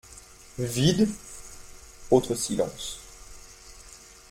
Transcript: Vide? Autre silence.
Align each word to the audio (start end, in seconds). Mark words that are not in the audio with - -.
Vide? 0.57 1.07
Autre 2.09 2.33
silence. 2.33 2.99